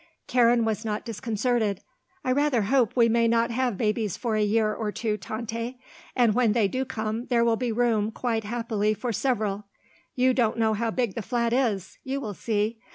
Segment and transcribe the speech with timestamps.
[0.25, 1.79] Karen was not disconcerted.
[2.25, 5.77] "I rather hope we may not have babies for a year or two, Tante;
[6.15, 9.65] and when they do come there will be room, quite happily, for several.
[10.15, 12.79] You don't know how big the flat is; you will see.